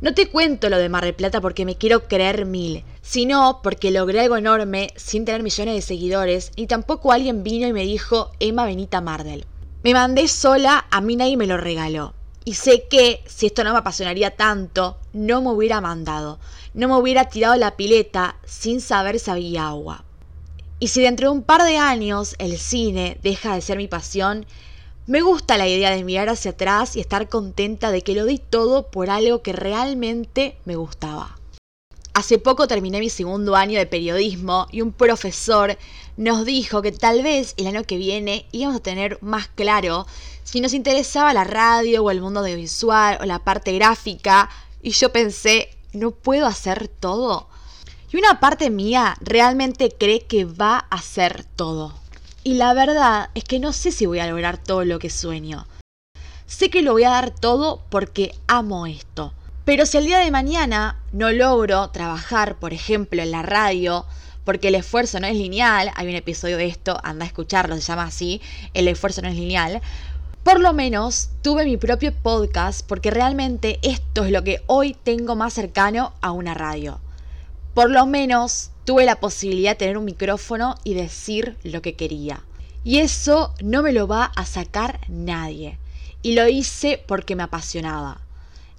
No 0.00 0.14
te 0.14 0.30
cuento 0.30 0.70
lo 0.70 0.78
de 0.78 0.88
Mar 0.88 1.04
del 1.04 1.14
Plata 1.14 1.40
porque 1.40 1.64
me 1.64 1.76
quiero 1.76 2.08
creer 2.08 2.46
mil, 2.46 2.84
sino 3.02 3.60
porque 3.62 3.90
logré 3.90 4.20
algo 4.20 4.36
enorme 4.36 4.92
sin 4.96 5.24
tener 5.24 5.42
millones 5.42 5.74
de 5.74 5.82
seguidores 5.82 6.52
y 6.56 6.68
tampoco 6.68 7.12
alguien 7.12 7.42
vino 7.42 7.66
y 7.66 7.72
me 7.72 7.82
dijo, 7.84 8.30
Emma 8.40 8.64
Benita 8.64 9.00
Mardel. 9.00 9.44
Me 9.84 9.92
mandé 9.92 10.28
sola, 10.28 10.86
a 10.90 11.02
mí 11.02 11.14
nadie 11.14 11.36
me 11.36 11.46
lo 11.46 11.58
regaló. 11.58 12.14
Y 12.46 12.54
sé 12.54 12.86
que 12.88 13.22
si 13.26 13.44
esto 13.44 13.64
no 13.64 13.72
me 13.74 13.80
apasionaría 13.80 14.30
tanto, 14.30 14.96
no 15.12 15.42
me 15.42 15.50
hubiera 15.50 15.82
mandado, 15.82 16.38
no 16.72 16.88
me 16.88 16.96
hubiera 16.96 17.26
tirado 17.26 17.54
la 17.56 17.76
pileta 17.76 18.36
sin 18.46 18.80
saber 18.80 19.20
si 19.20 19.30
había 19.30 19.68
agua. 19.68 20.02
Y 20.78 20.88
si 20.88 21.02
dentro 21.02 21.28
de 21.28 21.36
un 21.36 21.42
par 21.42 21.64
de 21.64 21.76
años 21.76 22.34
el 22.38 22.56
cine 22.56 23.18
deja 23.22 23.54
de 23.54 23.60
ser 23.60 23.76
mi 23.76 23.86
pasión, 23.86 24.46
me 25.06 25.20
gusta 25.20 25.58
la 25.58 25.68
idea 25.68 25.90
de 25.90 26.02
mirar 26.02 26.30
hacia 26.30 26.52
atrás 26.52 26.96
y 26.96 27.00
estar 27.00 27.28
contenta 27.28 27.90
de 27.90 28.00
que 28.00 28.14
lo 28.14 28.24
di 28.24 28.38
todo 28.38 28.90
por 28.90 29.10
algo 29.10 29.42
que 29.42 29.52
realmente 29.52 30.56
me 30.64 30.76
gustaba. 30.76 31.36
Hace 32.14 32.38
poco 32.38 32.68
terminé 32.68 33.00
mi 33.00 33.10
segundo 33.10 33.56
año 33.56 33.76
de 33.76 33.86
periodismo 33.86 34.68
y 34.70 34.82
un 34.82 34.92
profesor 34.92 35.76
nos 36.16 36.44
dijo 36.44 36.80
que 36.80 36.92
tal 36.92 37.24
vez 37.24 37.54
el 37.56 37.66
año 37.66 37.82
que 37.82 37.96
viene 37.96 38.46
íbamos 38.52 38.76
a 38.76 38.82
tener 38.82 39.18
más 39.20 39.48
claro 39.48 40.06
si 40.44 40.60
nos 40.60 40.74
interesaba 40.74 41.34
la 41.34 41.42
radio 41.42 42.04
o 42.04 42.12
el 42.12 42.20
mundo 42.20 42.38
audiovisual 42.38 43.18
o 43.20 43.24
la 43.24 43.40
parte 43.40 43.72
gráfica 43.72 44.48
y 44.80 44.90
yo 44.90 45.10
pensé, 45.10 45.70
¿no 45.92 46.12
puedo 46.12 46.46
hacer 46.46 46.86
todo? 46.86 47.48
Y 48.12 48.16
una 48.16 48.38
parte 48.38 48.70
mía 48.70 49.16
realmente 49.20 49.90
cree 49.90 50.20
que 50.20 50.44
va 50.44 50.86
a 50.88 50.96
hacer 50.96 51.44
todo. 51.56 51.94
Y 52.44 52.54
la 52.54 52.74
verdad 52.74 53.30
es 53.34 53.42
que 53.42 53.58
no 53.58 53.72
sé 53.72 53.90
si 53.90 54.06
voy 54.06 54.20
a 54.20 54.28
lograr 54.28 54.58
todo 54.58 54.84
lo 54.84 55.00
que 55.00 55.10
sueño. 55.10 55.66
Sé 56.46 56.70
que 56.70 56.82
lo 56.82 56.92
voy 56.92 57.02
a 57.02 57.10
dar 57.10 57.30
todo 57.30 57.82
porque 57.90 58.36
amo 58.46 58.86
esto. 58.86 59.32
Pero 59.64 59.86
si 59.86 59.96
el 59.96 60.04
día 60.04 60.18
de 60.18 60.30
mañana 60.30 61.00
no 61.12 61.32
logro 61.32 61.88
trabajar, 61.88 62.56
por 62.56 62.74
ejemplo, 62.74 63.22
en 63.22 63.30
la 63.30 63.40
radio, 63.40 64.04
porque 64.44 64.68
el 64.68 64.74
esfuerzo 64.74 65.20
no 65.20 65.26
es 65.26 65.36
lineal, 65.36 65.90
hay 65.94 66.06
un 66.06 66.14
episodio 66.14 66.58
de 66.58 66.66
esto, 66.66 67.00
anda 67.02 67.24
a 67.24 67.28
escucharlo, 67.28 67.74
se 67.76 67.80
llama 67.80 68.04
así, 68.04 68.42
el 68.74 68.88
esfuerzo 68.88 69.22
no 69.22 69.28
es 69.28 69.36
lineal, 69.36 69.80
por 70.42 70.60
lo 70.60 70.74
menos 70.74 71.30
tuve 71.40 71.64
mi 71.64 71.78
propio 71.78 72.12
podcast 72.12 72.86
porque 72.86 73.10
realmente 73.10 73.78
esto 73.80 74.26
es 74.26 74.30
lo 74.30 74.44
que 74.44 74.62
hoy 74.66 74.94
tengo 75.02 75.34
más 75.34 75.54
cercano 75.54 76.12
a 76.20 76.32
una 76.32 76.52
radio. 76.52 77.00
Por 77.72 77.90
lo 77.90 78.04
menos 78.04 78.70
tuve 78.84 79.06
la 79.06 79.18
posibilidad 79.18 79.70
de 79.70 79.76
tener 79.76 79.96
un 79.96 80.04
micrófono 80.04 80.74
y 80.84 80.92
decir 80.92 81.56
lo 81.64 81.80
que 81.80 81.94
quería. 81.94 82.42
Y 82.84 82.98
eso 82.98 83.54
no 83.62 83.82
me 83.82 83.94
lo 83.94 84.06
va 84.06 84.26
a 84.26 84.44
sacar 84.44 85.00
nadie. 85.08 85.78
Y 86.20 86.34
lo 86.34 86.46
hice 86.46 87.02
porque 87.06 87.34
me 87.34 87.44
apasionaba. 87.44 88.23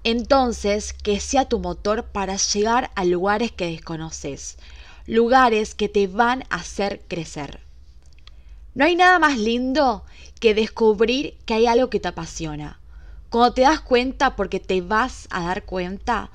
Entonces, 0.05 0.93
que 0.93 1.19
sea 1.19 1.49
tu 1.49 1.59
motor 1.59 2.05
para 2.05 2.37
llegar 2.37 2.91
a 2.95 3.03
lugares 3.03 3.51
que 3.51 3.65
desconoces, 3.65 4.57
lugares 5.07 5.75
que 5.75 5.89
te 5.89 6.07
van 6.07 6.43
a 6.49 6.57
hacer 6.57 7.01
crecer. 7.07 7.59
No 8.75 8.85
hay 8.85 8.95
nada 8.95 9.19
más 9.19 9.37
lindo 9.37 10.03
que 10.39 10.53
descubrir 10.53 11.35
que 11.45 11.55
hay 11.55 11.65
algo 11.65 11.89
que 11.89 11.99
te 11.99 12.07
apasiona. 12.07 12.79
Cuando 13.29 13.53
te 13.55 13.63
das 13.63 13.81
cuenta, 13.81 14.35
porque 14.35 14.59
te 14.59 14.79
vas 14.79 15.27
a 15.31 15.43
dar 15.43 15.63
cuenta, 15.63 16.29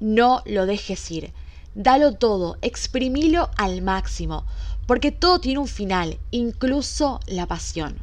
no 0.00 0.42
lo 0.46 0.64
dejes 0.64 1.10
ir 1.10 1.32
Dalo 1.74 2.14
todo, 2.14 2.56
exprimilo 2.62 3.50
al 3.58 3.82
máximo, 3.82 4.46
porque 4.86 5.12
todo 5.12 5.40
tiene 5.40 5.58
un 5.58 5.68
final, 5.68 6.18
incluso 6.30 7.20
la 7.26 7.44
pasión. 7.44 7.98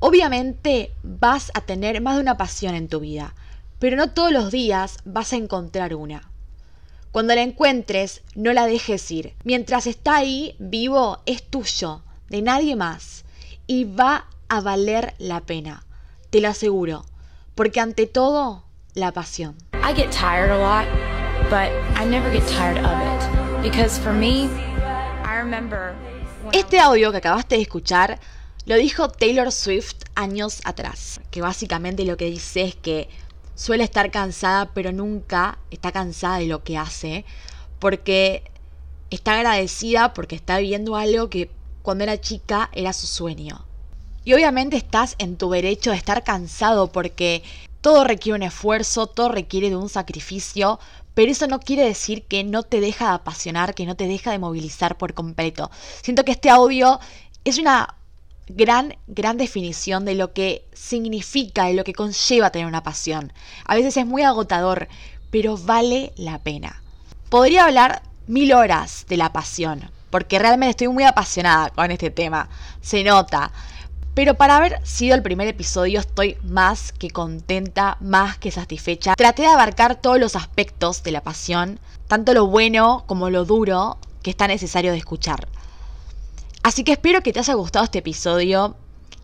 Obviamente 0.00 0.90
vas 1.04 1.52
a 1.54 1.60
tener 1.60 2.00
más 2.00 2.16
de 2.16 2.22
una 2.22 2.36
pasión 2.36 2.74
en 2.74 2.88
tu 2.88 2.98
vida, 2.98 3.32
pero 3.78 3.96
no 3.96 4.10
todos 4.10 4.32
los 4.32 4.50
días 4.50 4.98
vas 5.04 5.32
a 5.32 5.36
encontrar 5.36 5.94
una. 5.94 6.30
Cuando 7.12 7.34
la 7.34 7.42
encuentres, 7.42 8.22
no 8.34 8.52
la 8.52 8.66
dejes 8.66 9.10
ir. 9.10 9.34
Mientras 9.44 9.86
está 9.86 10.16
ahí, 10.16 10.56
vivo, 10.58 11.18
es 11.26 11.42
tuyo, 11.42 12.02
de 12.28 12.42
nadie 12.42 12.76
más, 12.76 13.24
y 13.66 13.84
va 13.84 14.26
a 14.48 14.60
valer 14.60 15.14
la 15.18 15.40
pena, 15.40 15.84
te 16.30 16.40
lo 16.40 16.48
aseguro, 16.48 17.04
porque 17.54 17.80
ante 17.80 18.06
todo, 18.06 18.64
la 18.94 19.12
pasión. 19.12 19.56
I 19.72 19.94
get 19.94 20.10
tired 20.10 20.50
a 20.50 20.58
lot. 20.58 21.18
Este 26.52 26.78
audio 26.78 27.10
que 27.10 27.16
acabaste 27.16 27.54
de 27.54 27.62
escuchar 27.62 28.20
lo 28.66 28.76
dijo 28.76 29.08
Taylor 29.08 29.50
Swift 29.50 29.96
años 30.14 30.60
atrás, 30.64 31.22
que 31.30 31.40
básicamente 31.40 32.04
lo 32.04 32.18
que 32.18 32.26
dice 32.26 32.64
es 32.64 32.74
que 32.74 33.08
suele 33.58 33.82
estar 33.82 34.12
cansada, 34.12 34.70
pero 34.72 34.92
nunca 34.92 35.58
está 35.72 35.90
cansada 35.90 36.38
de 36.38 36.46
lo 36.46 36.62
que 36.62 36.78
hace, 36.78 37.24
porque 37.80 38.44
está 39.10 39.34
agradecida 39.34 40.14
porque 40.14 40.36
está 40.36 40.58
viviendo 40.58 40.94
algo 40.94 41.28
que 41.28 41.50
cuando 41.82 42.04
era 42.04 42.20
chica 42.20 42.70
era 42.72 42.92
su 42.92 43.08
sueño. 43.08 43.66
Y 44.24 44.32
obviamente 44.34 44.76
estás 44.76 45.16
en 45.18 45.36
tu 45.36 45.50
derecho 45.50 45.90
de 45.90 45.96
estar 45.96 46.22
cansado 46.22 46.92
porque 46.92 47.42
todo 47.80 48.04
requiere 48.04 48.36
un 48.36 48.44
esfuerzo, 48.44 49.08
todo 49.08 49.28
requiere 49.28 49.70
de 49.70 49.76
un 49.76 49.88
sacrificio, 49.88 50.78
pero 51.14 51.32
eso 51.32 51.48
no 51.48 51.58
quiere 51.58 51.84
decir 51.84 52.22
que 52.26 52.44
no 52.44 52.62
te 52.62 52.80
deja 52.80 53.08
de 53.08 53.14
apasionar, 53.14 53.74
que 53.74 53.86
no 53.86 53.96
te 53.96 54.06
deja 54.06 54.30
de 54.30 54.38
movilizar 54.38 54.96
por 54.98 55.14
completo. 55.14 55.68
Siento 56.00 56.24
que 56.24 56.32
este 56.32 56.48
audio 56.48 57.00
es 57.44 57.58
una 57.58 57.97
gran, 58.48 58.96
gran 59.06 59.36
definición 59.36 60.04
de 60.04 60.14
lo 60.14 60.32
que 60.32 60.64
significa, 60.72 61.66
de 61.66 61.74
lo 61.74 61.84
que 61.84 61.92
conlleva 61.92 62.50
tener 62.50 62.66
una 62.66 62.82
pasión. 62.82 63.32
A 63.64 63.74
veces 63.74 63.96
es 63.96 64.06
muy 64.06 64.22
agotador, 64.22 64.88
pero 65.30 65.56
vale 65.56 66.12
la 66.16 66.38
pena. 66.38 66.82
Podría 67.28 67.64
hablar 67.64 68.02
mil 68.26 68.52
horas 68.52 69.06
de 69.08 69.16
la 69.16 69.32
pasión, 69.32 69.90
porque 70.10 70.38
realmente 70.38 70.70
estoy 70.70 70.88
muy 70.88 71.04
apasionada 71.04 71.70
con 71.70 71.90
este 71.90 72.10
tema. 72.10 72.48
Se 72.80 73.04
nota. 73.04 73.52
Pero 74.14 74.34
para 74.34 74.56
haber 74.56 74.84
sido 74.84 75.14
el 75.14 75.22
primer 75.22 75.46
episodio 75.46 76.00
estoy 76.00 76.36
más 76.42 76.92
que 76.92 77.10
contenta, 77.10 77.98
más 78.00 78.36
que 78.36 78.50
satisfecha. 78.50 79.14
Traté 79.14 79.42
de 79.42 79.48
abarcar 79.48 80.00
todos 80.00 80.18
los 80.18 80.34
aspectos 80.34 81.04
de 81.04 81.12
la 81.12 81.22
pasión, 81.22 81.78
tanto 82.08 82.34
lo 82.34 82.46
bueno 82.46 83.04
como 83.06 83.30
lo 83.30 83.44
duro 83.44 83.98
que 84.22 84.30
está 84.30 84.48
necesario 84.48 84.90
de 84.90 84.98
escuchar. 84.98 85.46
Así 86.68 86.84
que 86.84 86.92
espero 86.92 87.22
que 87.22 87.32
te 87.32 87.38
haya 87.38 87.54
gustado 87.54 87.86
este 87.86 88.00
episodio, 88.00 88.76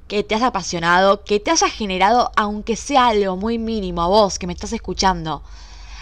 que 0.09 0.23
te 0.25 0.35
haya 0.35 0.47
apasionado, 0.47 1.25
que 1.25 1.41
te 1.41 1.51
haya 1.51 1.69
generado, 1.69 2.33
aunque 2.37 2.75
sea 2.75 3.09
algo 3.09 3.37
muy 3.37 3.59
mínimo 3.59 4.01
a 4.01 4.07
vos 4.07 4.39
que 4.39 4.47
me 4.47 4.55
estás 4.55 4.73
escuchando. 4.73 5.43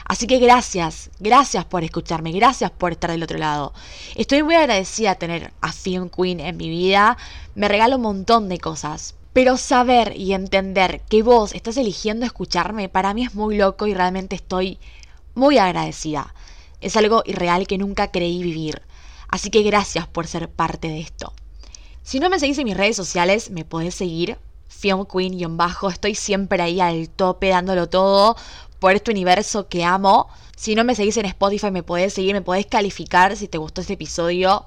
Así 0.04 0.28
que 0.28 0.38
gracias, 0.38 1.11
gracias 1.18 1.64
por 1.64 1.82
escucharme, 1.82 2.30
gracias 2.30 2.70
por 2.70 2.92
estar 2.92 3.11
del 3.11 3.25
otro 3.25 3.38
lado. 3.38 3.72
Estoy 4.14 4.44
muy 4.44 4.54
agradecida 4.54 5.11
de 5.11 5.16
tener 5.16 5.52
a 5.61 5.72
Film 5.72 6.11
Queen 6.11 6.38
en 6.38 6.56
mi 6.56 6.68
vida, 6.68 7.16
me 7.56 7.66
regala 7.66 7.96
un 7.96 8.02
montón 8.02 8.49
de 8.49 8.58
cosas. 8.58 9.16
Pero 9.32 9.56
saber 9.56 10.16
y 10.16 10.34
entender 10.34 11.00
que 11.08 11.25
vos 11.25 11.56
estás 11.56 11.76
eligiendo 11.76 12.25
escucharme 12.25 12.88
para 12.88 13.14
mí 13.14 13.25
es 13.25 13.34
muy 13.34 13.56
loco 13.56 13.88
y 13.88 13.94
realmente 13.94 14.37
estoy 14.37 14.78
muy 15.34 15.58
agradecida. 15.58 16.37
Es 16.80 16.96
algo 16.96 17.25
irreal 17.26 17.66
que 17.66 17.78
nunca 17.78 18.12
creí 18.12 18.44
vivir. 18.44 18.80
Así 19.33 19.49
que 19.51 19.62
gracias 19.62 20.07
por 20.07 20.27
ser 20.27 20.51
parte 20.51 20.89
de 20.89 21.01
esto. 21.01 21.33
Si 22.03 22.21
no 22.21 22.29
me 22.29 22.39
seguís 22.39 22.59
en 22.59 22.65
mis 22.67 22.77
redes 22.77 22.97
sociales, 22.97 23.51
me 23.51 23.65
podés 23.65 23.95
seguir. 23.95 24.37
Film 24.69 25.07
Queen-bajo. 25.07 25.89
Estoy 25.89 26.15
siempre 26.15 26.62
ahí 26.62 26.81
al 26.81 27.09
tope 27.09 27.49
dándolo 27.49 27.89
todo 27.89 28.37
por 28.79 28.93
este 28.93 29.11
universo 29.11 29.69
que 29.69 29.85
amo. 29.85 30.29
Si 30.55 30.75
no 30.75 30.85
me 30.85 30.95
seguís 30.95 31.17
en 31.17 31.25
Spotify, 31.25 31.71
me 31.71 31.83
podés 31.83 32.12
seguir, 32.12 32.35
me 32.35 32.43
podés 32.43 32.67
calificar 32.67 33.35
si 33.37 33.49
te 33.49 33.57
gustó 33.57 33.81
este 33.81 33.95
episodio. 33.95 34.67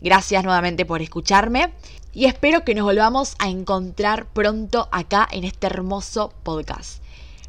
Gracias 0.00 0.42
nuevamente 0.42 0.84
por 0.84 1.02
escucharme 1.02 1.72
y 2.12 2.24
espero 2.24 2.64
que 2.64 2.74
nos 2.74 2.84
volvamos 2.84 3.36
a 3.38 3.48
encontrar 3.48 4.26
pronto 4.26 4.88
acá 4.90 5.28
en 5.30 5.44
este 5.44 5.68
hermoso 5.68 6.32
podcast. 6.42 7.00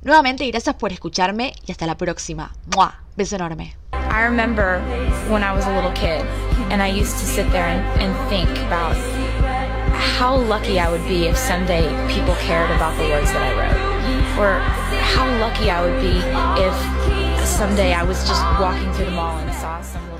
Nuevamente, 0.03 0.45
gracias 0.45 0.75
por 0.75 0.91
escucharme 0.91 1.53
y 1.65 1.71
hasta 1.71 1.87
la 1.87 1.97
próxima. 1.97 2.53
¡Mua! 2.75 3.01
Beso 3.17 3.35
enorme. 3.35 3.75
And 6.71 6.81
I 6.81 6.87
used 6.87 7.17
to 7.19 7.25
sit 7.25 7.51
there 7.51 7.65
and, 7.65 7.83
and 8.01 8.29
think 8.29 8.49
about 8.65 8.95
how 9.93 10.37
lucky 10.37 10.79
I 10.79 10.89
would 10.89 11.05
be 11.05 11.27
if 11.27 11.37
someday 11.37 11.83
people 12.07 12.33
cared 12.35 12.71
about 12.71 12.97
the 12.97 13.03
words 13.09 13.29
that 13.33 13.43
I 13.43 13.51
wrote. 13.59 13.91
Or 14.39 14.59
how 15.13 15.27
lucky 15.39 15.69
I 15.69 15.81
would 15.81 15.99
be 15.99 16.15
if 16.63 17.45
someday 17.45 17.93
I 17.93 18.03
was 18.03 18.25
just 18.25 18.41
walking 18.57 18.91
through 18.93 19.05
the 19.05 19.11
mall 19.11 19.37
and 19.37 19.53
saw 19.53 19.81
some 19.81 20.10